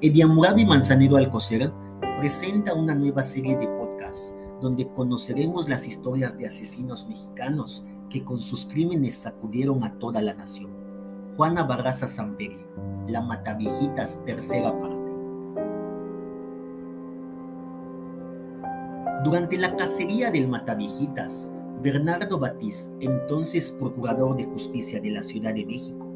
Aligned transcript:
Ediamurabi 0.00 0.64
Manzanero 0.64 1.16
Alcocer 1.16 1.72
presenta 2.20 2.72
una 2.72 2.94
nueva 2.94 3.24
serie 3.24 3.56
de 3.56 3.66
podcasts 3.66 4.32
donde 4.60 4.86
conoceremos 4.92 5.68
las 5.68 5.88
historias 5.88 6.38
de 6.38 6.46
asesinos 6.46 7.08
mexicanos 7.08 7.84
que 8.08 8.22
con 8.22 8.38
sus 8.38 8.64
crímenes 8.66 9.16
sacudieron 9.16 9.82
a 9.82 9.98
toda 9.98 10.22
la 10.22 10.34
nación. 10.34 10.70
Juana 11.36 11.64
Barraza 11.64 12.06
Zamperi, 12.06 12.60
La 13.08 13.22
Mataviejitas, 13.22 14.24
tercera 14.24 14.70
parte. 14.78 15.12
Durante 19.24 19.58
la 19.58 19.74
cacería 19.74 20.30
del 20.30 20.46
Mataviejitas, 20.46 21.50
Bernardo 21.82 22.38
Batiz, 22.38 22.88
entonces 23.00 23.72
procurador 23.72 24.36
de 24.36 24.44
justicia 24.44 25.00
de 25.00 25.10
la 25.10 25.24
Ciudad 25.24 25.54
de 25.54 25.66
México, 25.66 26.07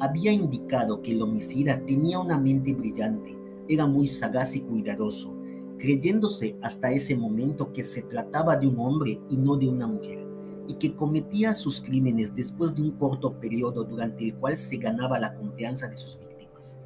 había 0.00 0.32
indicado 0.32 1.02
que 1.02 1.12
el 1.12 1.22
homicida 1.22 1.84
tenía 1.84 2.18
una 2.18 2.38
mente 2.38 2.72
brillante, 2.72 3.38
era 3.68 3.86
muy 3.86 4.08
sagaz 4.08 4.56
y 4.56 4.62
cuidadoso, 4.62 5.36
creyéndose 5.78 6.56
hasta 6.62 6.90
ese 6.90 7.14
momento 7.14 7.72
que 7.72 7.84
se 7.84 8.02
trataba 8.02 8.56
de 8.56 8.66
un 8.66 8.80
hombre 8.80 9.20
y 9.28 9.36
no 9.36 9.56
de 9.56 9.68
una 9.68 9.86
mujer, 9.86 10.26
y 10.66 10.74
que 10.74 10.96
cometía 10.96 11.54
sus 11.54 11.80
crímenes 11.80 12.34
después 12.34 12.74
de 12.74 12.82
un 12.82 12.92
corto 12.92 13.38
periodo 13.38 13.84
durante 13.84 14.24
el 14.24 14.34
cual 14.34 14.56
se 14.56 14.78
ganaba 14.78 15.18
la 15.18 15.34
confianza 15.34 15.86
de 15.86 15.96
sus 15.96 16.18
víctimas. 16.18 16.78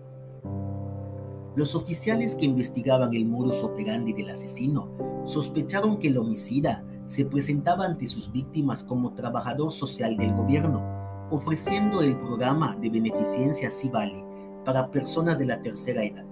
Los 1.54 1.76
oficiales 1.76 2.34
que 2.34 2.46
investigaban 2.46 3.15
el 3.15 3.26
modus 3.26 3.62
operandi 3.62 4.12
del 4.12 4.30
asesino 4.30 4.88
sospecharon 5.24 5.98
que 5.98 6.09
el 6.09 6.18
homicida 6.18 6.84
se 7.06 7.24
presentaba 7.24 7.84
ante 7.84 8.09
sus 8.09 8.32
víctimas 8.32 8.82
como 8.82 9.15
trabajador 9.15 9.70
social 9.73 10.16
del 10.16 10.34
gobierno, 10.34 10.94
ofreciendo 11.30 12.02
el 12.02 12.16
programa 12.16 12.76
de 12.80 12.90
beneficencia 12.90 13.71
Si 13.71 13.88
Vale 13.88 14.24
para 14.65 14.90
personas 14.90 15.38
de 15.38 15.46
la 15.46 15.60
tercera 15.60 16.02
edad. 16.04 16.24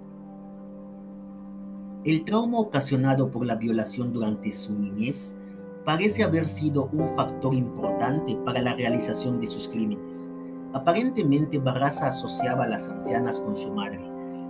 El 2.03 2.25
trauma 2.25 2.59
ocasionado 2.59 3.31
por 3.31 3.45
la 3.45 3.55
violación 3.55 4.11
durante 4.11 4.51
su 4.51 4.73
niñez 4.73 5.37
parece 5.85 6.23
haber 6.23 6.47
sido 6.47 6.89
un 6.91 7.15
factor 7.15 7.53
importante 7.53 8.35
para 8.45 8.61
la 8.61 8.73
realización 8.73 9.39
de 9.39 9.47
sus 9.47 9.67
crímenes. 9.67 10.31
Aparentemente 10.73 11.59
Barraza 11.59 12.07
asociaba 12.07 12.65
a 12.65 12.67
las 12.67 12.89
ancianas 12.89 13.39
con 13.39 13.55
su 13.55 13.73
madre, 13.73 14.01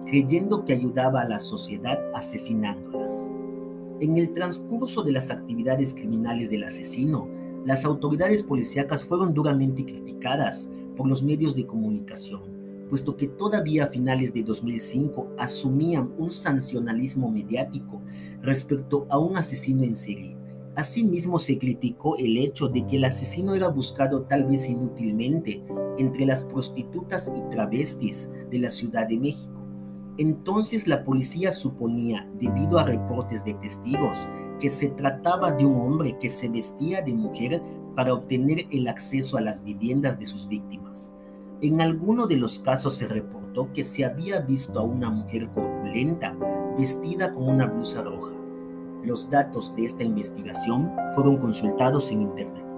creyendo 0.05 0.63
que 0.65 0.73
ayudaba 0.73 1.21
a 1.21 1.27
la 1.27 1.39
sociedad 1.39 1.99
asesinándolas. 2.13 3.31
En 3.99 4.17
el 4.17 4.33
transcurso 4.33 5.03
de 5.03 5.11
las 5.11 5.29
actividades 5.29 5.93
criminales 5.93 6.49
del 6.49 6.63
asesino, 6.63 7.27
las 7.65 7.85
autoridades 7.85 8.43
policíacas 8.43 9.05
fueron 9.05 9.33
duramente 9.33 9.85
criticadas 9.85 10.71
por 10.95 11.07
los 11.07 11.23
medios 11.23 11.55
de 11.55 11.65
comunicación, 11.65 12.41
puesto 12.89 13.15
que 13.15 13.27
todavía 13.27 13.85
a 13.85 13.87
finales 13.87 14.33
de 14.33 14.43
2005 14.43 15.33
asumían 15.37 16.13
un 16.17 16.31
sancionalismo 16.31 17.31
mediático 17.31 18.01
respecto 18.41 19.07
a 19.09 19.17
un 19.17 19.37
asesino 19.37 19.83
en 19.83 19.95
serie. 19.95 20.37
Asimismo 20.75 21.39
se 21.39 21.57
criticó 21.57 22.17
el 22.17 22.37
hecho 22.37 22.67
de 22.67 22.85
que 22.85 22.97
el 22.97 23.05
asesino 23.05 23.53
era 23.53 23.67
buscado 23.67 24.23
tal 24.23 24.45
vez 24.45 24.67
inútilmente 24.67 25.63
entre 25.97 26.25
las 26.25 26.43
prostitutas 26.45 27.31
y 27.35 27.41
travestis 27.51 28.29
de 28.49 28.59
la 28.59 28.71
Ciudad 28.71 29.07
de 29.07 29.19
México. 29.19 29.62
Entonces 30.17 30.87
la 30.87 31.03
policía 31.03 31.51
suponía, 31.51 32.29
debido 32.39 32.77
a 32.77 32.83
reportes 32.83 33.43
de 33.43 33.55
testigos, 33.55 34.27
que 34.59 34.69
se 34.69 34.89
trataba 34.89 35.51
de 35.51 35.65
un 35.65 35.81
hombre 35.81 36.17
que 36.19 36.29
se 36.29 36.49
vestía 36.49 37.01
de 37.01 37.13
mujer 37.13 37.61
para 37.95 38.13
obtener 38.13 38.65
el 38.71 38.87
acceso 38.87 39.37
a 39.37 39.41
las 39.41 39.63
viviendas 39.63 40.19
de 40.19 40.27
sus 40.27 40.47
víctimas. 40.47 41.15
En 41.61 41.81
alguno 41.81 42.27
de 42.27 42.37
los 42.37 42.59
casos 42.59 42.95
se 42.95 43.07
reportó 43.07 43.71
que 43.73 43.83
se 43.83 44.05
había 44.05 44.39
visto 44.39 44.79
a 44.79 44.83
una 44.83 45.09
mujer 45.09 45.49
corpulenta 45.49 46.35
vestida 46.77 47.33
con 47.33 47.47
una 47.49 47.65
blusa 47.67 48.01
roja. 48.01 48.33
Los 49.03 49.29
datos 49.29 49.75
de 49.75 49.85
esta 49.85 50.03
investigación 50.03 50.91
fueron 51.15 51.37
consultados 51.37 52.11
en 52.11 52.21
Internet. 52.21 52.72